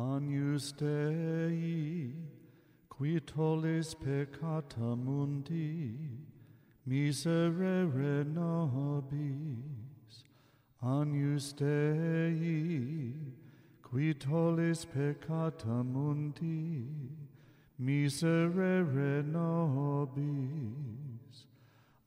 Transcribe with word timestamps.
Agnus 0.00 0.72
qui 2.88 3.20
tollis 3.20 3.94
peccata 3.94 4.88
mundi, 4.96 5.94
miserere 6.86 8.24
nobis. 8.24 10.14
Agnus 10.80 11.52
qui 13.88 14.14
tollis 14.14 14.80
peccata 14.86 15.82
mundi, 15.82 16.86
miserere 17.78 19.22
nobis. 19.36 20.66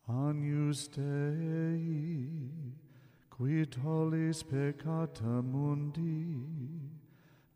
Agnus 0.08 0.90
qui 3.30 3.66
tollis 3.68 4.44
peccata 4.44 5.42
mundi, 5.42 6.13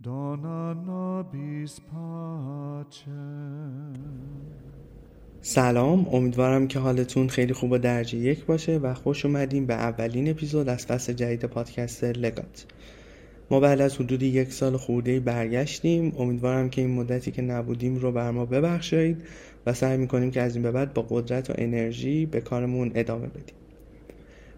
dona 0.08 0.74
nobis 0.88 1.74
pacem. 1.92 3.18
سلام 5.42 6.08
امیدوارم 6.12 6.68
که 6.68 6.80
حالتون 6.80 7.28
خیلی 7.28 7.54
خوب 7.54 7.72
و 7.72 7.78
درجه 7.78 8.18
یک 8.18 8.46
باشه 8.46 8.78
و 8.78 8.94
خوش 8.94 9.26
اومدیم 9.26 9.66
به 9.66 9.74
اولین 9.74 10.30
اپیزود 10.30 10.70
از 10.70 10.86
فصل 10.86 11.14
جدید 11.14 11.46
پادکست 11.46 12.04
لگات 12.04 12.66
ما 13.52 13.60
بعد 13.60 13.82
از 13.82 13.96
حدود 13.96 14.24
یک 14.24 14.54
سال 14.54 14.78
خورده 14.78 15.20
برگشتیم 15.20 16.14
امیدوارم 16.18 16.70
که 16.70 16.82
این 16.82 16.92
مدتی 16.92 17.32
که 17.32 17.42
نبودیم 17.42 17.96
رو 17.96 18.12
بر 18.12 18.32
ما 18.32 18.46
ببخشید 18.46 19.24
و 19.66 19.74
سعی 19.74 19.98
می‌کنیم 19.98 20.32
که 20.32 20.42
از 20.42 20.56
این 20.56 20.64
به 20.64 20.72
بعد 20.72 20.94
با 20.94 21.06
قدرت 21.10 21.50
و 21.50 21.54
انرژی 21.58 22.26
به 22.26 22.42
کارمون 22.42 22.92
ادامه 22.96 23.28
بدیم 23.28 23.56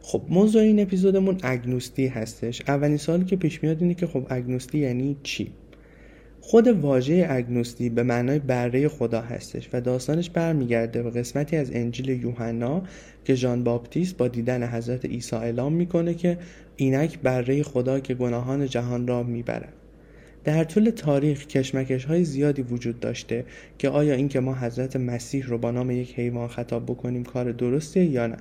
خب 0.09 0.21
موضوع 0.29 0.61
این 0.61 0.79
اپیزودمون 0.79 1.37
اگنوستی 1.43 2.07
هستش. 2.07 2.61
اولین 2.67 2.97
سالی 2.97 3.25
که 3.25 3.35
پیش 3.35 3.63
میاد 3.63 3.81
اینه 3.81 3.93
که 3.93 4.07
خب 4.07 4.27
اگنوستی 4.29 4.77
یعنی 4.77 5.17
چی؟ 5.23 5.51
خود 6.41 6.67
واژه 6.67 7.27
اگنوستی 7.29 7.89
به 7.89 8.03
معنای 8.03 8.39
بره 8.39 8.87
خدا 8.87 9.21
هستش 9.21 9.69
و 9.73 9.81
داستانش 9.81 10.29
برمیگرده 10.29 11.03
به 11.03 11.09
قسمتی 11.09 11.55
از 11.55 11.71
انجیل 11.73 12.09
یوحنا 12.09 12.83
که 13.25 13.35
ژان 13.35 13.63
باپتیست 13.63 14.17
با 14.17 14.27
دیدن 14.27 14.63
حضرت 14.63 15.05
عیسی 15.05 15.35
اعلام 15.35 15.73
می‌کنه 15.73 16.13
که 16.13 16.37
اینک 16.75 17.19
بره 17.19 17.63
خدا 17.63 17.99
که 17.99 18.13
گناهان 18.13 18.65
جهان 18.65 19.07
را 19.07 19.23
می‌برد. 19.23 19.73
در 20.43 20.63
طول 20.63 20.89
تاریخ 20.89 21.47
کشمکش 21.47 22.05
های 22.05 22.23
زیادی 22.23 22.61
وجود 22.61 22.99
داشته 22.99 23.45
که 23.77 23.89
آیا 23.89 24.13
اینکه 24.13 24.39
ما 24.39 24.55
حضرت 24.55 24.95
مسیح 24.95 25.45
رو 25.45 25.57
با 25.57 25.71
نام 25.71 25.91
یک 25.91 26.19
حیوان 26.19 26.47
خطاب 26.47 26.85
بکنیم 26.85 27.23
کار 27.23 27.51
درسته 27.51 28.03
یا 28.03 28.27
نه. 28.27 28.37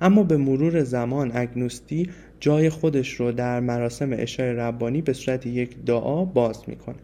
اما 0.00 0.22
به 0.22 0.36
مرور 0.36 0.82
زمان 0.82 1.30
اگنوستی 1.34 2.10
جای 2.40 2.68
خودش 2.68 3.12
رو 3.12 3.32
در 3.32 3.60
مراسم 3.60 4.08
اشای 4.12 4.52
ربانی 4.52 5.02
به 5.02 5.12
صورت 5.12 5.46
یک 5.46 5.76
دعا 5.86 6.24
باز 6.24 6.62
می‌کنه. 6.66 6.96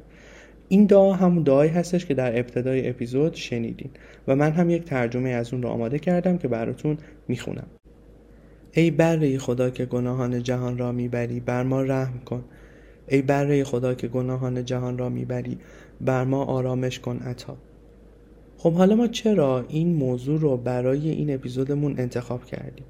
این 0.69 0.85
دعا 0.85 1.13
همون 1.13 1.43
دعایی 1.43 1.71
هستش 1.71 2.07
که 2.07 2.15
در 2.15 2.39
ابتدای 2.39 2.89
اپیزود 2.89 3.35
شنیدین 3.35 3.91
و 4.29 4.37
من 4.37 4.53
هم 4.53 4.71
یک 4.71 4.85
ترجمه 4.85 5.31
از 5.31 5.53
اون 5.53 5.63
رو 5.63 5.69
آماده 5.69 5.99
کردم 5.99 6.39
که 6.39 6.49
براتون 6.49 6.99
می‌خونم. 7.29 7.67
ای 8.73 8.91
بره 8.91 9.39
خدا 9.39 9.71
که 9.71 9.85
گناهان 9.85 10.43
جهان 10.43 10.79
را 10.79 10.93
می‌بری 10.93 11.41
بر 11.41 11.63
ما 11.63 11.83
رحم 11.83 12.19
کن. 12.25 12.45
ای 13.09 13.23
بره 13.23 13.65
خدا 13.65 13.95
که 13.95 14.09
گناهان 14.09 14.65
جهان 14.65 14.99
را 14.99 15.09
می‌بری 15.09 15.59
بر 16.01 16.25
ما 16.25 16.45
آرامش 16.45 16.99
کن 16.99 17.17
عطا. 17.17 17.57
خب 18.59 18.73
حالا 18.73 18.95
ما 18.95 19.07
چرا 19.07 19.65
این 19.69 19.95
موضوع 19.97 20.41
رو 20.41 20.57
برای 20.57 21.09
این 21.09 21.35
اپیزودمون 21.35 21.95
انتخاب 21.99 22.45
کردیم؟ 22.45 22.85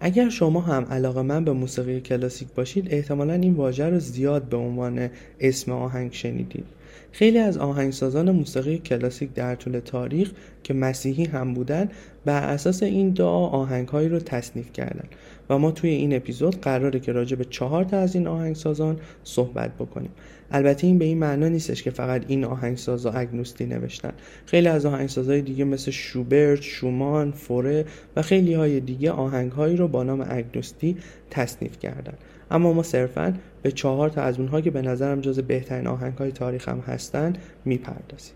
اگر 0.00 0.28
شما 0.28 0.60
هم 0.60 0.84
علاقه 0.84 1.22
من 1.22 1.44
به 1.44 1.52
موسیقی 1.52 2.00
کلاسیک 2.00 2.48
باشید 2.48 2.86
احتمالا 2.90 3.32
این 3.32 3.54
واژه 3.54 3.88
رو 3.88 3.98
زیاد 3.98 4.42
به 4.42 4.56
عنوان 4.56 5.10
اسم 5.40 5.72
آهنگ 5.72 6.12
شنیدید. 6.12 6.64
خیلی 7.12 7.38
از 7.38 7.58
آهنگسازان 7.58 8.30
موسیقی 8.30 8.78
کلاسیک 8.78 9.34
در 9.34 9.54
طول 9.54 9.78
تاریخ 9.78 10.32
که 10.62 10.74
مسیحی 10.74 11.24
هم 11.24 11.54
بودن 11.54 11.88
بر 12.24 12.42
اساس 12.42 12.82
این 12.82 13.10
دعا 13.10 13.46
آهنگهایی 13.46 14.08
رو 14.08 14.18
تصنیف 14.18 14.72
کردن. 14.72 15.08
و 15.50 15.58
ما 15.58 15.70
توی 15.70 15.90
این 15.90 16.16
اپیزود 16.16 16.60
قراره 16.60 17.00
که 17.00 17.12
راجع 17.12 17.36
به 17.36 17.44
چهار 17.44 17.84
تا 17.84 17.98
از 17.98 18.14
این 18.14 18.26
آهنگسازان 18.26 19.00
صحبت 19.24 19.74
بکنیم. 19.74 20.10
البته 20.50 20.86
این 20.86 20.98
به 20.98 21.04
این 21.04 21.18
معنا 21.18 21.48
نیستش 21.48 21.82
که 21.82 21.90
فقط 21.90 22.24
این 22.28 22.44
آهنگسازا 22.44 23.10
اگنوستی 23.10 23.66
نوشتن. 23.66 24.12
خیلی 24.46 24.68
از 24.68 24.86
آهنگسازهای 24.86 25.42
دیگه 25.42 25.64
مثل 25.64 25.90
شوبرت، 25.90 26.62
شومان، 26.62 27.32
فوره 27.32 27.84
و 28.16 28.22
خیلی 28.22 28.54
های 28.54 28.80
دیگه 28.80 29.10
آهنگهایی 29.10 29.76
رو 29.76 29.88
با 29.88 30.02
نام 30.02 30.26
اگنوستی 30.28 30.96
تصنیف 31.30 31.78
کردن. 31.78 32.14
اما 32.50 32.72
ما 32.72 32.82
صرفا 32.82 33.34
به 33.62 33.72
چهار 33.72 34.10
تا 34.10 34.22
از 34.22 34.38
اونها 34.38 34.60
که 34.60 34.70
به 34.70 34.82
نظرم 34.82 35.20
جز 35.20 35.40
بهترین 35.40 35.86
آهنگ 35.86 36.18
های 36.18 36.32
تاریخ 36.32 36.68
هم 36.68 36.78
هستن 36.78 37.32
می‌پردازیم. 37.64 38.34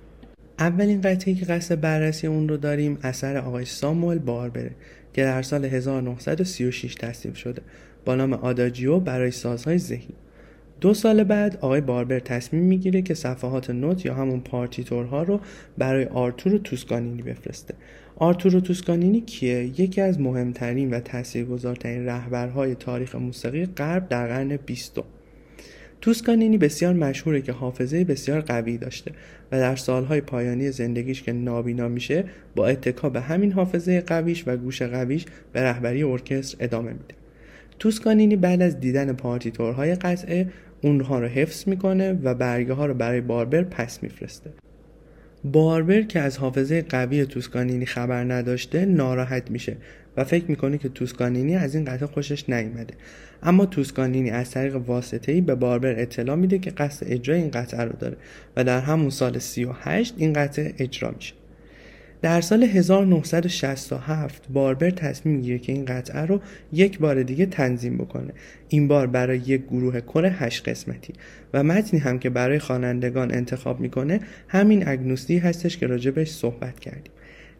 اولین 0.58 1.00
قطعی 1.00 1.34
که 1.34 1.44
قصد 1.44 1.80
بررسی 1.80 2.26
اون 2.26 2.48
رو 2.48 2.56
داریم 2.56 2.98
اثر 3.02 3.36
آقای 3.36 3.64
ساموئل 3.64 4.18
باربره 4.18 4.70
که 5.12 5.22
در 5.22 5.42
سال 5.42 5.64
1936 5.64 6.94
تصنیف 6.94 7.36
شده. 7.36 7.62
با 8.04 8.14
نام 8.14 8.32
آداجیو 8.32 9.00
برای 9.00 9.30
سازهای 9.30 9.78
ذهنی. 9.78 10.14
دو 10.80 10.94
سال 10.94 11.24
بعد 11.24 11.56
آقای 11.56 11.80
باربر 11.80 12.18
تصمیم 12.18 12.62
می‌گیره 12.62 13.02
که 13.02 13.14
صفحات 13.14 13.70
نوت 13.70 14.06
یا 14.06 14.14
همون 14.14 14.40
پارتیتورها 14.40 15.22
رو 15.22 15.40
برای 15.78 16.04
آرتور 16.04 16.58
توسکانینی 16.58 17.22
بفرسته. 17.22 17.74
آرتورو 18.16 18.60
توسکانینی 18.60 19.20
کیه؟ 19.20 19.80
یکی 19.80 20.00
از 20.00 20.20
مهمترین 20.20 20.90
و 20.90 21.00
تاثیرگذارترین 21.00 22.06
رهبرهای 22.06 22.74
تاریخ 22.74 23.14
موسیقی 23.14 23.66
غرب 23.66 24.08
در 24.08 24.26
قرن 24.26 24.56
بیستم. 24.56 25.04
توسکانینی 26.00 26.58
بسیار 26.58 26.94
مشهوره 26.94 27.42
که 27.42 27.52
حافظه 27.52 28.04
بسیار 28.04 28.40
قوی 28.40 28.78
داشته 28.78 29.12
و 29.52 29.58
در 29.58 29.76
سالهای 29.76 30.20
پایانی 30.20 30.70
زندگیش 30.70 31.22
که 31.22 31.32
نابینا 31.32 31.88
میشه 31.88 32.24
با 32.56 32.66
اتکا 32.66 33.08
به 33.08 33.20
همین 33.20 33.52
حافظه 33.52 34.00
قویش 34.00 34.44
و 34.46 34.56
گوش 34.56 34.82
قویش 34.82 35.24
به 35.52 35.62
رهبری 35.62 36.02
ارکستر 36.02 36.56
ادامه 36.60 36.92
میده. 36.92 37.14
توسکانینی 37.78 38.36
بعد 38.36 38.62
از 38.62 38.80
دیدن 38.80 39.12
پارتیتورهای 39.12 39.94
قطعه 39.94 40.48
اونها 40.82 41.18
رو 41.18 41.26
حفظ 41.26 41.68
می‌کنه 41.68 42.12
و 42.22 42.34
برگه 42.34 42.72
ها 42.72 42.86
رو 42.86 42.94
برای 42.94 43.20
باربر 43.20 43.62
پس 43.62 44.02
میفرسته. 44.02 44.50
باربر 45.44 46.02
که 46.02 46.20
از 46.20 46.38
حافظه 46.38 46.82
قوی 46.82 47.26
توسکانینی 47.26 47.86
خبر 47.86 48.24
نداشته 48.24 48.84
ناراحت 48.84 49.50
میشه 49.50 49.76
و 50.18 50.24
فکر 50.24 50.44
می‌کنه 50.48 50.78
که 50.78 50.88
توسکانینی 50.88 51.56
از 51.56 51.74
این 51.74 51.84
قطعه 51.84 52.06
خوشش 52.06 52.48
نیومده. 52.48 52.94
اما 53.42 53.66
توسکانینی 53.66 54.30
از 54.30 54.50
طریق 54.50 54.76
واسطه 54.76 55.32
ای 55.32 55.40
به 55.40 55.54
باربر 55.54 56.00
اطلاع 56.00 56.36
میده 56.36 56.58
که 56.58 56.70
قصد 56.70 57.06
اجرای 57.10 57.40
این 57.40 57.50
قطعه 57.50 57.84
رو 57.84 57.92
داره 57.98 58.16
و 58.56 58.64
در 58.64 58.80
همون 58.80 59.10
سال 59.10 59.38
38 59.38 60.14
این 60.16 60.32
قطعه 60.32 60.74
اجرا 60.78 61.10
میشه. 61.10 61.34
در 62.22 62.40
سال 62.40 62.62
1967 62.62 64.42
باربر 64.52 64.90
تصمیم 64.90 65.36
می‌گیره 65.36 65.58
که 65.58 65.72
این 65.72 65.84
قطعه 65.84 66.20
رو 66.20 66.40
یک 66.72 66.98
بار 66.98 67.22
دیگه 67.22 67.46
تنظیم 67.46 67.96
بکنه. 67.96 68.32
این 68.68 68.88
بار 68.88 69.06
برای 69.06 69.38
یک 69.38 69.66
گروه 69.66 70.00
کر 70.00 70.32
هشت 70.38 70.68
قسمتی 70.68 71.12
و 71.54 71.62
متنی 71.62 72.00
هم 72.00 72.18
که 72.18 72.30
برای 72.30 72.58
خوانندگان 72.58 73.34
انتخاب 73.34 73.80
می‌کنه 73.80 74.20
همین 74.48 74.88
اگنوستی 74.88 75.38
هستش 75.38 75.78
که 75.78 75.86
راجبش 75.86 76.30
صحبت 76.30 76.80
کردیم. 76.80 77.12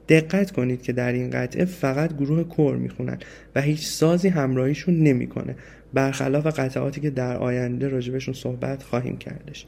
دقت 0.08 0.50
کنید 0.50 0.82
که 0.82 0.92
در 0.92 1.12
این 1.12 1.30
قطعه 1.30 1.64
فقط 1.64 2.16
گروه 2.16 2.42
کور 2.42 2.76
می‌خونن 2.76 3.18
و 3.54 3.60
هیچ 3.60 3.86
سازی 3.86 4.28
همراهیشون 4.28 4.94
نمی‌کنه 4.94 5.56
برخلاف 5.94 6.46
قطعاتی 6.46 7.00
که 7.00 7.10
در 7.10 7.36
آینده 7.36 7.88
راجبشون 7.88 8.34
صحبت 8.34 8.82
خواهیم 8.82 9.16
کردش. 9.16 9.66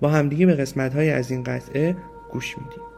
با 0.00 0.08
همدیگه 0.08 0.46
به 0.46 0.54
قسمت 0.54 0.94
های 0.94 1.10
از 1.10 1.30
این 1.30 1.42
قطعه 1.42 1.96
گوش 2.32 2.58
میدیم. 2.58 2.91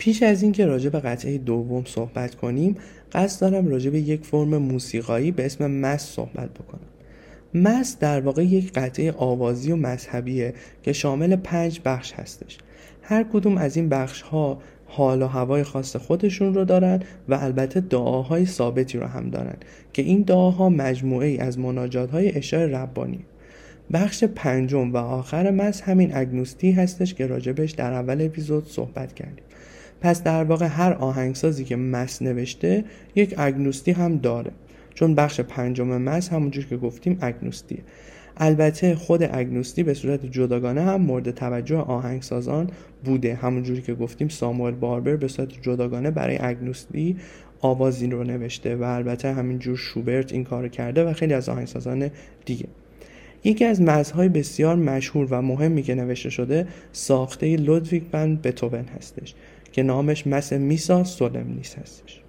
پیش 0.00 0.22
از 0.22 0.42
اینکه 0.42 0.66
راجع 0.66 0.90
به 0.90 1.00
قطعه 1.00 1.38
دوم 1.38 1.84
صحبت 1.84 2.34
کنیم 2.34 2.76
قصد 3.12 3.40
دارم 3.40 3.68
راجع 3.68 3.90
به 3.90 4.00
یک 4.00 4.24
فرم 4.24 4.56
موسیقایی 4.56 5.30
به 5.30 5.46
اسم 5.46 5.70
مس 5.70 6.02
صحبت 6.02 6.50
بکنم. 6.50 6.86
مس 7.54 7.98
در 7.98 8.20
واقع 8.20 8.44
یک 8.44 8.72
قطعه 8.72 9.12
آوازی 9.12 9.72
و 9.72 9.76
مذهبیه 9.76 10.54
که 10.82 10.92
شامل 10.92 11.36
پنج 11.36 11.80
بخش 11.84 12.12
هستش. 12.12 12.58
هر 13.02 13.22
کدوم 13.32 13.56
از 13.56 13.76
این 13.76 13.88
بخش 13.88 14.22
ها 14.22 14.58
حال 14.86 15.22
و 15.22 15.26
هوای 15.26 15.64
خاص 15.64 15.96
خودشون 15.96 16.54
رو 16.54 16.64
دارن 16.64 17.02
و 17.28 17.34
البته 17.34 17.80
دعاهای 17.80 18.46
ثابتی 18.46 18.98
رو 18.98 19.06
هم 19.06 19.30
دارن 19.30 19.56
که 19.92 20.02
این 20.02 20.22
دعاها 20.22 20.68
مجموعه 20.68 21.28
ای 21.28 21.38
از 21.38 21.58
مناجات 21.58 22.10
های 22.10 22.38
اشار 22.38 22.66
ربانی. 22.66 23.24
بخش 23.92 24.24
پنجم 24.24 24.92
و 24.92 24.96
آخر 24.96 25.50
مس 25.50 25.82
همین 25.82 26.10
اگنوستی 26.14 26.72
هستش 26.72 27.14
که 27.14 27.26
راجبش 27.26 27.70
در 27.70 27.92
اول 27.92 28.22
اپیزود 28.22 28.66
صحبت 28.66 29.14
کردیم. 29.14 29.44
پس 30.00 30.22
در 30.22 30.44
واقع 30.44 30.66
هر 30.66 30.92
آهنگسازی 30.92 31.64
که 31.64 31.76
مس 31.76 32.22
نوشته 32.22 32.84
یک 33.14 33.34
اگنوستی 33.38 33.92
هم 33.92 34.16
داره. 34.16 34.50
چون 34.94 35.14
بخش 35.14 35.40
پنجم 35.40 36.02
مس 36.02 36.28
همونجور 36.28 36.64
که 36.64 36.76
گفتیم 36.76 37.18
اگنوستیه. 37.20 37.78
البته 38.36 38.94
خود 38.94 39.22
اگنوستی 39.22 39.82
به 39.82 39.94
صورت 39.94 40.26
جداگانه 40.26 40.82
هم 40.82 41.00
مورد 41.00 41.30
توجه 41.30 41.76
آهنگسازان 41.76 42.70
بوده. 43.04 43.34
همونجوری 43.34 43.82
که 43.82 43.94
گفتیم 43.94 44.28
ساموئل 44.28 44.74
باربر 44.74 45.16
به 45.16 45.28
صورت 45.28 45.48
جداگانه 45.62 46.10
برای 46.10 46.38
اگنوستی 46.38 47.16
آوازی 47.60 48.06
رو 48.06 48.24
نوشته 48.24 48.76
و 48.76 48.82
البته 48.82 49.32
همینجور 49.32 49.76
شوبرت 49.76 50.32
این 50.32 50.44
کار 50.44 50.68
کرده 50.68 51.04
و 51.04 51.12
خیلی 51.12 51.34
از 51.34 51.48
آهنگسازان 51.48 52.10
دیگه. 52.44 52.66
یکی 53.44 53.64
از 53.64 53.82
مزهای 53.82 54.28
بسیار 54.28 54.76
مشهور 54.76 55.26
و 55.30 55.42
مهمی 55.42 55.82
که 55.82 55.94
نوشته 55.94 56.30
شده 56.30 56.66
ساخته 56.92 57.56
لودویگ 57.56 58.02
بند 58.10 58.42
بتوون 58.42 58.84
هستش. 58.98 59.34
که 59.72 59.82
نامش 59.82 60.26
مس 60.26 60.52
میسا 60.52 61.04
سولمنیس 61.04 61.78
هستش. 61.78 62.20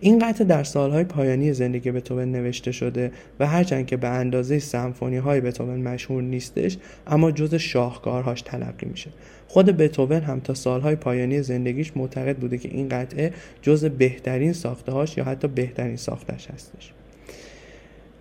این 0.00 0.18
قطعه 0.18 0.46
در 0.46 0.64
سالهای 0.64 1.04
پایانی 1.04 1.52
زندگی 1.52 1.90
بتوون 1.90 2.32
نوشته 2.32 2.72
شده 2.72 3.12
و 3.40 3.46
هرچند 3.46 3.86
که 3.86 3.96
به 3.96 4.08
اندازه 4.08 4.58
سمفونی 4.58 5.16
های 5.16 5.40
بتوون 5.40 5.80
مشهور 5.80 6.22
نیستش 6.22 6.78
اما 7.06 7.30
جز 7.30 7.54
شاهکارهاش 7.54 8.42
تلقی 8.42 8.86
میشه. 8.86 9.10
خود 9.48 9.66
بتوون 9.66 10.20
هم 10.20 10.40
تا 10.40 10.54
سالهای 10.54 10.96
پایانی 10.96 11.42
زندگیش 11.42 11.92
معتقد 11.96 12.36
بوده 12.36 12.58
که 12.58 12.68
این 12.68 12.88
قطعه 12.88 13.32
جز 13.62 13.84
بهترین 13.84 14.52
ساختهاش 14.52 15.16
یا 15.16 15.24
حتی 15.24 15.48
بهترین 15.48 15.96
ساختش 15.96 16.50
هستش. 16.50 16.92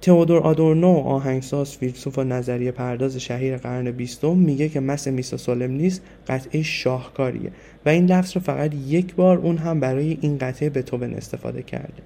تئودور 0.08 0.40
آدورنو 0.40 0.88
آهنگساز 0.88 1.78
فیلسوف 1.78 2.18
و 2.18 2.24
نظریه 2.24 2.72
پرداز 2.72 3.18
شهیر 3.18 3.58
قرن 3.58 3.92
بیستم 3.92 4.38
میگه 4.38 4.70
که 4.70 4.80
مس 4.80 5.08
میسا 5.08 5.38
سولمنیس 5.38 6.02
قطعه 6.28 6.64
شاهکاریه 6.64 7.52
و 7.86 7.90
این 7.90 8.06
لفظ 8.06 8.36
رو 8.36 8.42
فقط 8.42 8.74
یک 8.88 9.16
بار 9.16 9.38
اون 9.38 9.58
هم 9.58 9.80
برای 9.80 10.18
این 10.22 10.38
قطعه 10.38 10.70
بتوون 10.70 11.14
استفاده 11.14 11.64
کرده. 11.64 12.04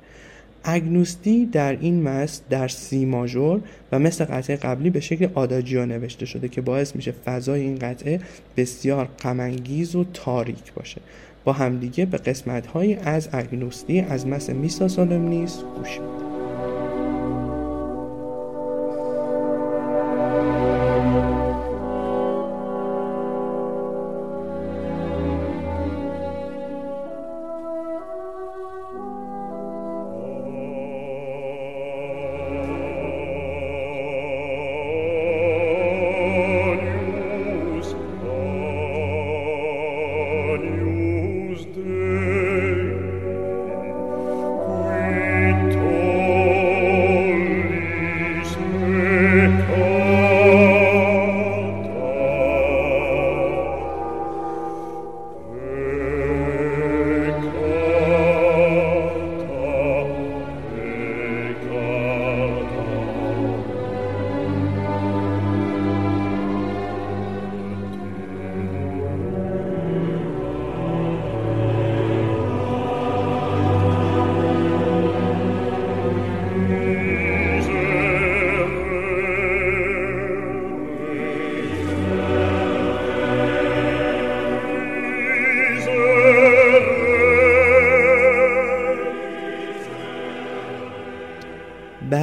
اگنوستی 0.64 1.46
در 1.46 1.78
این 1.82 2.04
مس 2.04 2.42
در 2.50 2.68
سی 2.68 3.06
ماژور 3.06 3.62
و 3.92 4.00
مثل 4.00 4.26
قطعه 4.26 4.56
قبلی 4.56 4.90
به 4.90 5.00
شکل 5.00 5.28
آداجیو 5.34 5.86
نوشته 5.86 6.26
شده 6.26 6.48
که 6.48 6.62
باعث 6.62 6.96
میشه 6.96 7.12
فضای 7.12 7.62
این 7.62 7.76
قطعه 7.76 8.20
بسیار 8.58 9.10
غمانگیز 9.24 9.96
و 9.96 10.06
تاریک 10.14 10.74
باشه. 10.74 11.02
با 11.44 11.54
همدیگه 11.54 12.06
به 12.06 12.18
قسمت 12.18 12.76
از 13.04 13.30
اگنوستی 13.32 14.00
از 14.00 14.28
مس 14.28 14.50
میسا 14.50 14.88
سولمنیس 14.88 15.58
گوش 15.78 16.00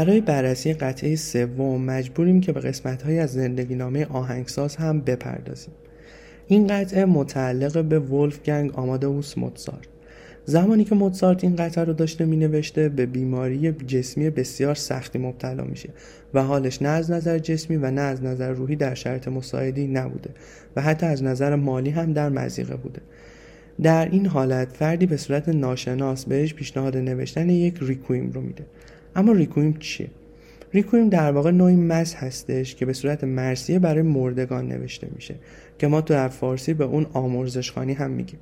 برای 0.08 0.20
بررسی 0.20 0.72
قطعه 0.72 1.16
سوم 1.16 1.84
مجبوریم 1.84 2.40
که 2.40 2.52
به 2.52 2.60
قسمت 2.60 3.02
های 3.02 3.18
از 3.18 3.32
زندگی 3.32 3.74
نامه 3.74 4.06
آهنگساز 4.06 4.76
هم 4.76 5.00
بپردازیم. 5.00 5.74
این 6.46 6.66
قطعه 6.66 7.04
متعلق 7.04 7.84
به 7.84 7.98
ولفگنگ 7.98 8.74
آمادوس 8.74 9.38
موتسارت. 9.38 9.88
زمانی 10.44 10.84
که 10.84 10.94
موتسارت 10.94 11.44
این 11.44 11.56
قطعه 11.56 11.84
رو 11.84 11.92
داشته 11.92 12.24
می 12.24 12.36
نوشته 12.36 12.88
به 12.88 13.06
بیماری 13.06 13.72
جسمی 13.72 14.30
بسیار 14.30 14.74
سختی 14.74 15.18
مبتلا 15.18 15.64
میشه 15.64 15.88
و 16.34 16.42
حالش 16.42 16.82
نه 16.82 16.88
از 16.88 17.10
نظر 17.10 17.38
جسمی 17.38 17.76
و 17.76 17.90
نه 17.90 18.00
از 18.00 18.22
نظر 18.22 18.50
روحی 18.50 18.76
در 18.76 18.94
شرط 18.94 19.28
مساعدی 19.28 19.86
نبوده 19.86 20.30
و 20.76 20.82
حتی 20.82 21.06
از 21.06 21.22
نظر 21.22 21.54
مالی 21.54 21.90
هم 21.90 22.12
در 22.12 22.28
مزیقه 22.28 22.76
بوده. 22.76 23.00
در 23.82 24.08
این 24.10 24.26
حالت 24.26 24.72
فردی 24.72 25.06
به 25.06 25.16
صورت 25.16 25.48
ناشناس 25.48 26.24
بهش 26.24 26.54
پیشنهاد 26.54 26.96
نوشتن 26.96 27.50
یک 27.50 27.74
ریکویم 27.80 28.30
رو 28.30 28.40
میده. 28.40 28.64
اما 29.18 29.32
ریکویم 29.32 29.76
چیه؟ 29.80 30.10
ریکویم 30.74 31.08
در 31.08 31.32
واقع 31.32 31.50
نوعی 31.50 31.76
مس 31.76 32.14
هستش 32.14 32.74
که 32.74 32.86
به 32.86 32.92
صورت 32.92 33.24
مرسیه 33.24 33.78
برای 33.78 34.02
مردگان 34.02 34.68
نوشته 34.68 35.08
میشه 35.14 35.34
که 35.78 35.86
ما 35.86 36.00
تو 36.00 36.14
در 36.14 36.28
فارسی 36.28 36.74
به 36.74 36.84
اون 36.84 37.06
آمرزشخانی 37.12 37.92
هم 37.92 38.10
میگیم. 38.10 38.38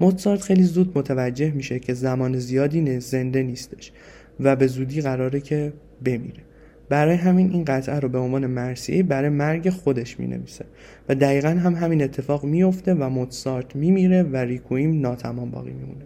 موتسارت 0.00 0.42
خیلی 0.42 0.62
زود 0.62 0.98
متوجه 0.98 1.50
میشه 1.50 1.78
که 1.78 1.94
زمان 1.94 2.38
زیادی 2.38 3.00
زنده 3.00 3.42
نیستش 3.42 3.92
و 4.40 4.56
به 4.56 4.66
زودی 4.66 5.00
قراره 5.00 5.40
که 5.40 5.72
بمیره. 6.04 6.42
برای 6.88 7.14
همین 7.14 7.50
این 7.50 7.64
قطعه 7.64 8.00
رو 8.00 8.08
به 8.08 8.18
عنوان 8.18 8.46
مرسیه 8.46 9.02
برای 9.02 9.28
مرگ 9.28 9.70
خودش 9.70 10.20
می 10.20 10.26
نویسه 10.26 10.64
و 11.08 11.14
دقیقا 11.14 11.48
هم 11.48 11.74
همین 11.74 12.02
اتفاق 12.02 12.44
میفته 12.44 12.94
و 12.94 13.08
موتسارت 13.08 13.76
میمیره 13.76 14.22
و 14.22 14.36
ریکویم 14.36 15.00
ناتمام 15.00 15.50
باقی 15.50 15.70
میمونه. 15.70 16.04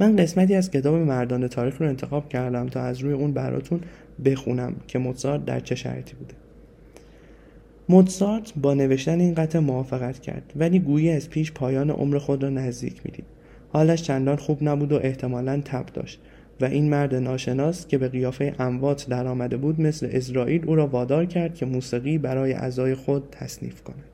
من 0.00 0.16
قسمتی 0.16 0.54
از 0.54 0.70
کتاب 0.70 0.94
مردان 0.94 1.48
تاریخ 1.48 1.80
رو 1.80 1.88
انتخاب 1.88 2.28
کردم 2.28 2.66
تا 2.66 2.80
از 2.80 2.98
روی 2.98 3.12
اون 3.12 3.32
براتون 3.32 3.80
بخونم 4.24 4.74
که 4.88 4.98
موتسارت 4.98 5.44
در 5.44 5.60
چه 5.60 5.74
شرایطی 5.74 6.14
بوده. 6.14 6.34
موتسارت 7.88 8.52
با 8.56 8.74
نوشتن 8.74 9.20
این 9.20 9.34
قطعه 9.34 9.60
موافقت 9.60 10.18
کرد 10.18 10.52
ولی 10.56 10.78
گویی 10.78 11.10
از 11.10 11.30
پیش 11.30 11.52
پایان 11.52 11.90
عمر 11.90 12.18
خود 12.18 12.42
را 12.42 12.50
نزدیک 12.50 13.00
می‌دید. 13.04 13.24
حالش 13.72 14.02
چندان 14.02 14.36
خوب 14.36 14.58
نبود 14.62 14.92
و 14.92 15.00
احتمالا 15.02 15.62
تب 15.64 15.86
داشت 15.86 16.20
و 16.60 16.64
این 16.64 16.88
مرد 16.90 17.14
ناشناس 17.14 17.86
که 17.86 17.98
به 17.98 18.08
قیافه 18.08 18.54
اموات 18.58 19.08
در 19.08 19.26
آمده 19.26 19.56
بود 19.56 19.80
مثل 19.80 20.08
اسرائیل 20.12 20.64
او 20.66 20.74
را 20.74 20.86
وادار 20.86 21.26
کرد 21.26 21.54
که 21.54 21.66
موسیقی 21.66 22.18
برای 22.18 22.52
اعضای 22.52 22.94
خود 22.94 23.28
تصنیف 23.30 23.82
کند. 23.82 24.04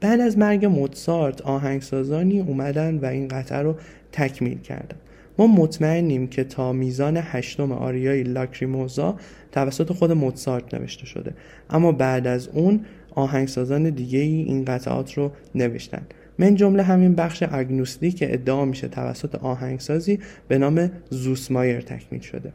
بعد 0.00 0.20
از 0.20 0.38
مرگ 0.38 0.66
موتسارت 0.66 1.42
آهنگسازانی 1.42 2.40
اومدن 2.40 2.98
و 2.98 3.06
این 3.06 3.28
قطعه 3.28 3.58
رو 3.58 3.76
تکمیل 4.14 4.58
کردن 4.58 4.96
ما 5.38 5.46
مطمئنیم 5.46 6.26
که 6.26 6.44
تا 6.44 6.72
میزان 6.72 7.16
هشتم 7.16 7.72
آریای 7.72 8.22
لاکریموزا 8.22 9.16
توسط 9.52 9.92
خود 9.92 10.12
موتسارت 10.12 10.74
نوشته 10.74 11.06
شده. 11.06 11.34
اما 11.70 11.92
بعد 11.92 12.26
از 12.26 12.48
اون 12.48 12.80
آهنگسازان 13.14 13.90
دیگه 13.90 14.18
ای 14.18 14.42
این 14.42 14.64
قطعات 14.64 15.12
رو 15.12 15.32
نوشتن. 15.54 16.02
من 16.38 16.54
جمله 16.54 16.82
همین 16.82 17.14
بخش 17.14 17.44
اگنوستی 17.50 18.12
که 18.12 18.34
ادعا 18.34 18.64
میشه 18.64 18.88
توسط 18.88 19.34
آهنگسازی 19.34 20.18
به 20.48 20.58
نام 20.58 20.90
زوسمایر 21.10 21.80
تکمیل 21.80 22.20
شده. 22.20 22.52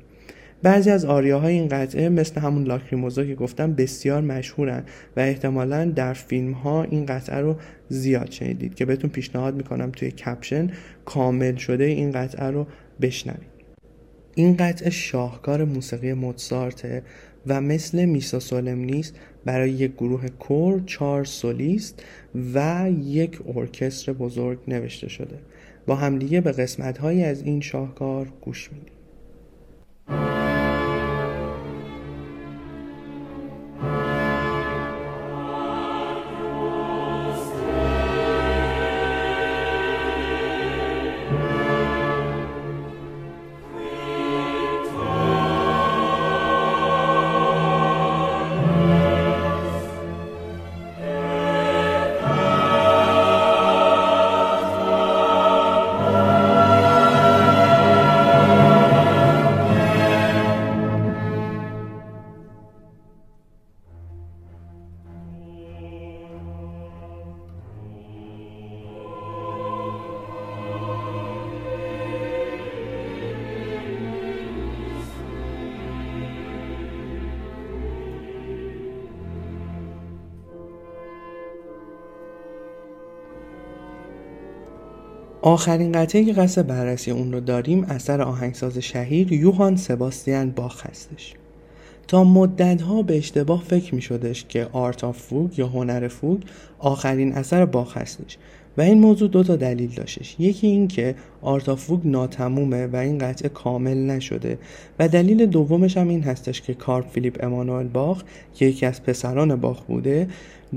بعضی 0.64 0.90
از 0.90 1.06
آریاهای 1.06 1.54
این 1.54 1.68
قطعه 1.68 2.10
مثل 2.10 2.42
همون 2.42 2.64
لاکریموزا 2.64 3.26
که 3.26 3.36
گفتم 3.36 3.74
بسیار 3.74 4.22
مشهورن 4.22 4.84
و 5.18 5.20
احتمالا 5.20 5.86
در 5.86 6.14
فیلم 6.14 6.52
ها 6.52 6.84
این 6.84 7.06
قطعه 7.06 7.40
رو 7.40 7.56
زیاد 7.90 8.32
شنیدید 8.32 8.76
که 8.76 8.86
بهتون 8.86 9.10
پیشنهاد 9.10 9.56
می‌کنم 9.56 9.92
توی 9.92 10.12
کپشن 10.12 10.72
کامل 11.06 11.56
شده 11.56 11.84
این 11.84 12.12
قطعه 12.12 12.46
رو 12.46 12.68
بشنوید. 13.02 13.50
این 14.36 14.58
قطعه 14.58 14.90
شاهکار 14.90 15.64
موسیقی 15.64 16.14
موتسارته 16.14 17.04
و 17.48 17.62
مثل 17.62 18.06
میسا 18.06 18.40
سولمنیست 18.40 19.16
برای 19.46 19.72
یک 19.72 19.94
گروه 19.94 20.28
کور 20.28 20.84
چهار 20.86 21.26
سولیست 21.26 22.04
و 22.54 22.90
یک 23.04 23.40
ارکستر 23.56 24.14
بزرگ 24.14 24.60
نوشته 24.68 25.10
شده. 25.10 25.40
با 25.88 25.96
همدیگه 25.96 26.42
به 26.42 26.52
قسمت 26.52 26.98
هایی 26.98 27.24
از 27.24 27.42
این 27.42 27.62
شاهکار 27.62 28.28
گوش 28.42 28.72
میدیم 28.72 28.99
آخرین 85.50 85.92
قطعه 85.92 86.26
که 86.26 86.34
قصد 86.34 86.68
بررسی 86.68 87.12
اون 87.12 87.32
رو 87.34 87.40
داریم 87.40 87.84
اثر 87.84 88.22
آهنگساز 88.22 88.78
شهیر 88.78 89.34
یوهان 89.34 89.76
سباستیان 89.76 90.52
باخ 90.52 90.88
هستش. 90.88 91.34
تا 92.08 92.24
مدتها 92.24 93.02
به 93.02 93.18
اشتباه 93.18 93.64
فکر 93.64 93.96
می 93.96 94.02
شدش 94.02 94.46
که 94.50 94.68
Art 94.72 95.04
of 95.04 95.18
Fugue 95.18 95.60
یا 95.60 95.68
هنر 95.68 96.08
فوگ 96.08 96.42
آخرین 96.80 97.34
اثر 97.34 97.66
باخ 97.66 97.98
هستش. 97.98 98.38
و 98.80 98.82
این 98.82 99.00
موضوع 99.00 99.30
دو 99.30 99.44
تا 99.44 99.56
دلیل 99.56 99.90
داشتش. 99.90 100.36
یکی 100.40 100.68
این 100.68 100.88
که 100.88 101.16
Art 101.42 101.70
of 101.70 101.84
Fugue 101.84 102.08
ناتمومه 102.08 102.88
و 102.88 102.96
این 102.96 103.18
قطعه 103.18 103.50
کامل 103.50 103.98
نشده. 103.98 104.58
و 105.00 105.08
دلیل 105.08 105.46
دومش 105.46 105.98
هم 105.98 106.08
این 106.08 106.24
هستش 106.24 106.62
که 106.62 106.74
کارل 106.74 107.10
فیلیپ 107.10 107.44
امانوئل 107.44 107.88
باخ 107.88 108.24
که 108.56 108.66
یکی 108.66 108.86
از 108.86 109.04
پسران 109.04 109.56
باخ 109.56 109.82
بوده 109.82 110.28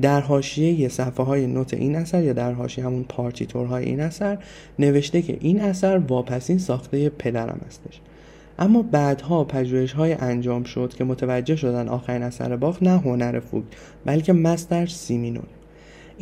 در 0.02 0.20
حاشیه 0.20 0.88
صفحه 0.88 1.24
های 1.26 1.46
نت 1.46 1.74
این 1.74 1.96
اثر 1.96 2.22
یا 2.22 2.32
در 2.32 2.52
حاشیه 2.52 2.84
همون 2.84 3.04
پارتیتورهای 3.08 3.84
این 3.84 4.00
اثر 4.00 4.38
نوشته 4.78 5.22
که 5.22 5.36
این 5.40 5.60
اثر 5.60 5.98
واپسین 5.98 6.58
ساخته 6.58 7.08
پدرم 7.08 7.60
هستش. 7.66 8.00
اما 8.58 8.82
بعدها 8.82 9.44
پژوهش 9.44 9.92
های 9.92 10.12
انجام 10.12 10.64
شد 10.64 10.94
که 10.94 11.04
متوجه 11.04 11.56
شدن 11.56 11.88
آخرین 11.88 12.22
اثر 12.22 12.56
باخ 12.56 12.82
نه 12.82 12.98
هنر 12.98 13.40
فوگ 13.40 13.62
بلکه 14.04 14.32
مس 14.32 14.59
در 14.59 14.86
سی 14.86 15.00
مینوره. 15.00 15.46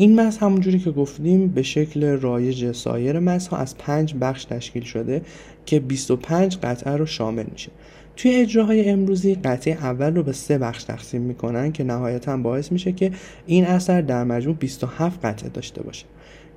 این 0.00 0.20
مس 0.20 0.38
همونجوری 0.38 0.78
که 0.78 0.90
گفتیم 0.90 1.48
به 1.48 1.62
شکل 1.62 2.04
رایج 2.04 2.72
سایر 2.72 3.18
مس 3.18 3.48
ها 3.48 3.56
از 3.56 3.78
پنج 3.78 4.14
بخش 4.20 4.44
تشکیل 4.44 4.82
شده 4.82 5.22
که 5.66 5.80
25 5.80 6.58
قطعه 6.62 6.96
رو 6.96 7.06
شامل 7.06 7.44
میشه. 7.52 7.70
توی 8.16 8.34
اجراهای 8.34 8.90
امروزی 8.90 9.34
قطعه 9.34 9.74
اول 9.74 10.16
رو 10.16 10.22
به 10.22 10.32
سه 10.32 10.58
بخش 10.58 10.84
تقسیم 10.84 11.22
می‌کنن 11.22 11.72
که 11.72 11.84
نهایتا 11.84 12.36
باعث 12.36 12.72
میشه 12.72 12.92
که 12.92 13.12
این 13.46 13.64
اثر 13.64 14.00
در 14.00 14.24
مجموع 14.24 14.56
27 14.56 15.24
قطعه 15.24 15.48
داشته 15.48 15.82
باشه. 15.82 16.06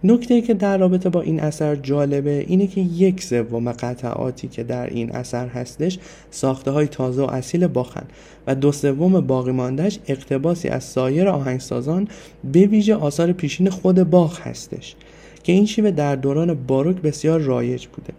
نکته 0.04 0.42
که 0.42 0.54
در 0.54 0.78
رابطه 0.78 1.10
با 1.10 1.22
این 1.22 1.40
اثر 1.40 1.76
جالبه 1.76 2.46
اینه 2.48 2.68
که 2.68 2.82
یک 2.82 3.24
سوم 3.24 3.72
قطعاتی 3.72 4.48
که 4.48 4.64
در 4.64 4.88
این 4.88 5.12
اثر 5.12 5.48
هستش 5.48 6.00
ساخته 6.32 6.72
های 6.72 6.88
تازه 6.88 7.22
و 7.22 7.26
اصیل 7.26 7.68
باخن 7.68 8.06
و 8.48 8.56
دو 8.56 8.72
سوم 8.72 9.22
باقی 9.22 9.52
ماندهش 9.52 10.00
اقتباسی 10.08 10.68
از 10.68 10.84
سایر 10.84 11.28
آهنگسازان 11.28 12.08
به 12.54 12.60
ویژه 12.60 12.96
آثار 12.96 13.32
پیشین 13.32 13.70
خود 13.70 14.04
باخ 14.04 14.48
هستش 14.48 14.96
که 15.44 15.52
این 15.52 15.66
شیوه 15.66 15.92
در 15.92 16.16
دوران 16.16 16.54
باروک 16.54 16.96
بسیار 16.96 17.40
رایج 17.40 17.88
بوده. 17.88 18.14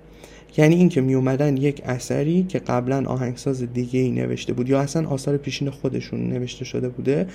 یعنی 0.56 0.74
اینکه 0.74 1.00
می 1.00 1.14
اومدن 1.14 1.56
یک 1.56 1.82
اثری 1.84 2.46
که 2.48 2.58
قبلا 2.58 3.04
آهنگساز 3.06 3.72
دیگه 3.72 4.00
ای 4.00 4.10
نوشته 4.10 4.52
بود 4.52 4.68
یا 4.68 4.80
اصلا 4.80 5.08
آثار 5.08 5.36
پیشین 5.36 5.70
خودشون 5.70 6.28
نوشته 6.28 6.64
شده 6.64 6.88
بوده 6.88 7.26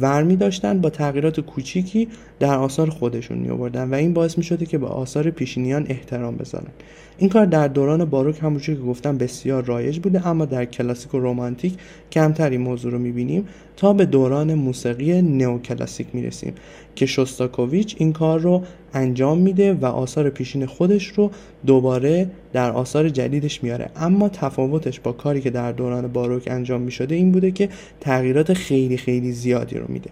ورمی 0.00 0.36
داشتن 0.36 0.80
با 0.80 0.90
تغییرات 0.90 1.40
کوچیکی 1.40 2.08
در 2.40 2.54
آثار 2.54 2.90
خودشون 2.90 3.38
می 3.38 3.50
آوردن 3.50 3.90
و 3.90 3.94
این 3.94 4.12
باعث 4.12 4.38
می 4.38 4.44
شده 4.44 4.66
که 4.66 4.78
به 4.78 4.86
آثار 4.86 5.30
پیشینیان 5.30 5.86
احترام 5.88 6.36
بذارن. 6.36 6.70
این 7.18 7.30
کار 7.30 7.46
در 7.46 7.68
دوران 7.68 8.04
باروک 8.04 8.42
همونجوری 8.42 8.78
که 8.78 8.84
گفتم 8.84 9.18
بسیار 9.18 9.64
رایج 9.64 9.98
بوده 9.98 10.26
اما 10.26 10.44
در 10.44 10.64
کلاسیک 10.64 11.14
و 11.14 11.18
رومانتیک 11.18 11.74
کمتر 12.12 12.50
این 12.50 12.60
موضوع 12.60 12.92
رو 12.92 12.98
می‌بینیم. 12.98 13.48
تا 13.76 13.92
به 13.92 14.06
دوران 14.06 14.54
موسیقی 14.54 15.22
نئوکلاسیک 15.22 16.06
می‌رسیم 16.12 16.54
که 16.94 17.06
شوستاکوویچ 17.06 17.96
این 17.98 18.12
کار 18.12 18.40
رو 18.40 18.62
انجام 18.94 19.38
میده 19.38 19.72
و 19.72 19.86
آثار 19.86 20.30
پیشین 20.30 20.66
خودش 20.66 21.06
رو 21.06 21.30
دوباره 21.66 22.30
در 22.52 22.70
آثار 22.70 23.08
جدیدش 23.08 23.62
میاره 23.62 23.90
اما 23.96 24.28
تفاوتش 24.28 25.00
با 25.00 25.12
کاری 25.12 25.40
که 25.40 25.50
در 25.50 25.72
دوران 25.72 26.08
باروک 26.08 26.42
انجام 26.46 26.80
می‌شده 26.80 27.14
این 27.14 27.32
بوده 27.32 27.50
که 27.50 27.68
تغییرات 28.00 28.52
خیلی 28.52 28.96
خیلی 28.96 29.32
زیادی 29.32 29.78
رو 29.78 29.84
میده. 29.88 30.10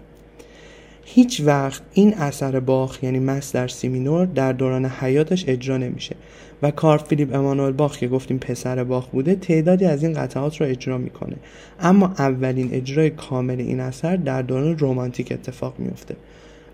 هیچ 1.05 1.41
وقت 1.45 1.81
این 1.93 2.13
اثر 2.13 2.59
باخ 2.59 3.03
یعنی 3.03 3.19
مس 3.19 3.51
در 3.51 3.67
سی 3.67 3.84
مینور 3.84 4.25
در 4.25 4.53
دوران 4.53 4.85
حیاتش 4.85 5.45
اجرا 5.47 5.77
نمیشه. 5.77 6.15
و 6.61 6.71
کارل 6.71 6.97
فیلیپ 6.97 7.35
امانوئل 7.35 7.71
باخ 7.71 7.97
که 7.97 8.07
گفتیم 8.07 8.37
پسر 8.37 8.83
باخ 8.83 9.07
بوده 9.07 9.35
تعدادی 9.35 9.85
از 9.85 10.03
این 10.03 10.13
قطعات 10.13 10.61
رو 10.61 10.67
اجرا 10.67 10.97
می‌کنه. 10.97 11.35
اما 11.79 12.13
اولین 12.17 12.69
اجرای 12.73 13.09
کامل 13.09 13.59
این 13.59 13.79
اثر 13.79 14.15
در 14.15 14.41
دوران 14.41 14.77
رومانتیک 14.77 15.31
اتفاق 15.31 15.75
میفته 15.79 16.15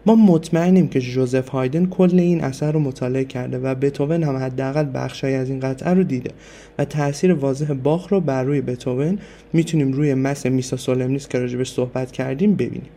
ما 0.06 0.16
مطمئنیم 0.16 0.88
که 0.88 1.00
جوزف 1.00 1.50
هایدن 1.50 1.86
کل 1.86 2.20
این 2.20 2.42
اثر 2.42 2.72
رو 2.72 2.80
مطالعه 2.80 3.24
کرده 3.24 3.60
و 3.60 3.76
بتوون 3.76 4.24
هم 4.24 4.38
حداقل 4.38 4.86
بخشهایی 4.94 5.36
از 5.36 5.50
این 5.50 5.60
قطعه 5.60 5.94
رو 5.94 6.04
دیده 6.04 6.32
و 6.78 6.86
تاثیر 6.86 7.34
واضح 7.34 7.74
باخ 7.74 8.08
رو 8.08 8.20
بر 8.20 8.44
روی 8.44 8.62
بتوون 8.62 9.20
می‌تونیم 9.54 9.92
روی 9.92 10.14
مس 10.14 10.46
میسا 10.46 10.78
سولمنیس 10.78 11.28
که 11.28 11.40
راجبش 11.40 11.72
صحبت 11.72 12.12
کردیم 12.12 12.56
ببینیم. 12.56 12.90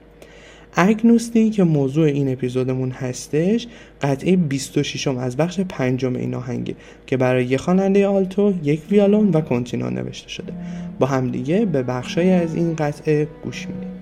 اگنوستی 0.75 1.51
که 1.51 1.65
موضوع 1.65 2.07
این 2.07 2.33
اپیزودمون 2.33 2.91
هستش 2.91 3.67
قطعه 4.03 4.37
26 4.37 5.07
از 5.07 5.37
بخش 5.37 5.61
پنجم 5.61 6.17
این 6.17 6.35
آهنگه 6.35 6.75
که 7.07 7.17
برای 7.17 7.45
یک 7.45 7.61
خواننده 7.61 8.07
آلتو 8.07 8.55
یک 8.63 8.81
ویالون 8.91 9.31
و 9.31 9.41
کنتینو 9.41 9.91
نوشته 9.91 10.29
شده. 10.29 10.53
با 10.99 11.07
همدیگه 11.07 11.65
به 11.65 11.83
بخشای 11.83 12.31
از 12.31 12.55
این 12.55 12.77
قطعه 12.77 13.29
گوش 13.45 13.67
میدیم. 13.69 14.02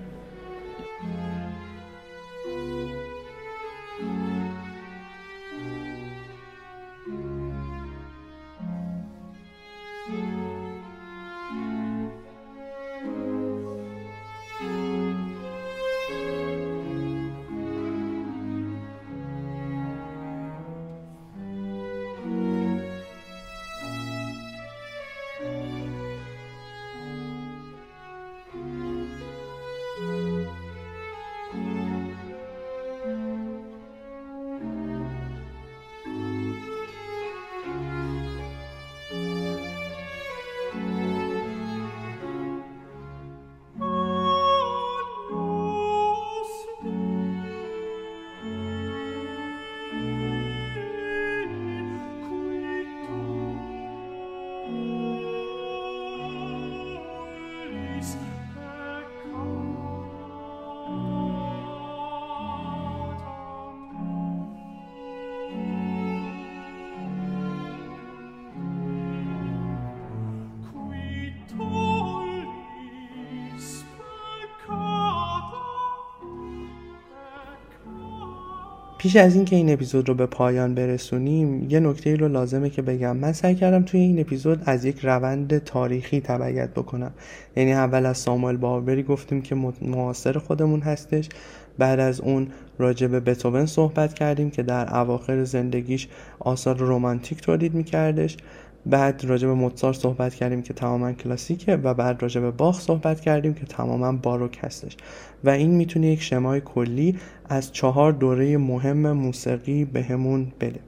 پیش 79.01 79.15
از 79.15 79.35
اینکه 79.35 79.55
این 79.55 79.73
اپیزود 79.73 80.09
رو 80.09 80.15
به 80.15 80.25
پایان 80.25 80.75
برسونیم 80.75 81.67
یه 81.69 81.79
نکته 81.79 82.15
رو 82.15 82.27
لازمه 82.27 82.69
که 82.69 82.81
بگم. 82.81 83.17
من 83.17 83.33
سعی 83.33 83.55
کردم 83.55 83.83
توی 83.83 83.99
این 83.99 84.19
اپیزود 84.19 84.61
از 84.65 84.85
یک 84.85 84.99
روند 84.99 85.57
تاریخی 85.57 86.21
تبعیت 86.21 86.69
بکنم. 86.69 87.11
یعنی 87.55 87.73
اول 87.73 88.05
از 88.05 88.17
ساموئل 88.17 88.57
باربری 88.57 89.03
گفتیم 89.03 89.41
که 89.41 89.55
معاصر 89.81 90.37
خودمون 90.37 90.79
هستش. 90.79 91.29
بعد 91.77 91.99
از 91.99 92.21
اون 92.21 92.47
راجع 92.79 93.07
به 93.07 93.19
بتوون 93.19 93.65
صحبت 93.65 94.13
کردیم 94.13 94.49
که 94.49 94.63
در 94.63 94.99
اواخر 94.99 95.43
زندگیش 95.43 96.07
آثار 96.39 96.77
رومانتیک 96.77 97.41
تولید 97.41 97.73
میکردش. 97.73 98.37
بعد 98.85 99.25
راجع 99.25 99.47
به 99.47 99.53
موتسار 99.53 99.93
صحبت 99.93 100.35
کردیم 100.35 100.61
که 100.61 100.73
تماما 100.73 101.11
کلاسیکه 101.11 101.75
و 101.75 101.93
بعد 101.93 102.21
راجع 102.21 102.41
به 102.41 102.51
باخ 102.51 102.81
صحبت 102.81 103.19
کردیم 103.19 103.53
که 103.53 103.65
تماما 103.65 104.11
باروک 104.11 104.59
هستش 104.61 104.97
و 105.43 105.49
این 105.49 105.71
می‌تونه 105.71 106.07
یک 106.07 106.21
شمای 106.21 106.61
کلی 106.61 107.17
از 107.49 107.71
چهار 107.71 108.11
دوره 108.11 108.57
مهم 108.57 109.11
موسیقی 109.11 109.85
بهمون 109.85 110.51
به 110.59 110.69
بده. 110.69 110.79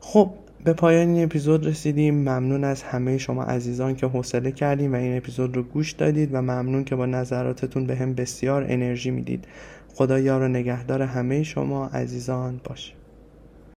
خب 0.00 0.30
به 0.64 0.72
پایان 0.72 1.08
این 1.08 1.24
اپیزود 1.24 1.66
رسیدیم. 1.66 2.14
ممنون 2.14 2.64
از 2.64 2.82
همه 2.82 3.18
شما 3.18 3.42
عزیزان 3.42 3.96
که 3.96 4.06
حوصله 4.06 4.52
کردیم 4.52 4.92
و 4.92 4.96
این 4.96 5.16
اپیزود 5.16 5.56
رو 5.56 5.62
گوش 5.62 5.92
دادید 5.92 6.30
و 6.32 6.42
ممنون 6.42 6.84
که 6.84 6.96
با 6.96 7.06
نظراتتون 7.06 7.86
به 7.86 7.96
هم 7.96 8.14
بسیار 8.14 8.66
انرژی 8.68 9.10
می‌دید. 9.10 9.44
خدا 9.94 10.18
یار 10.18 10.42
و 10.42 10.48
نگهدار 10.48 11.02
همه 11.02 11.42
شما 11.42 11.86
عزیزان 11.86 12.60
باشه. 12.64 12.92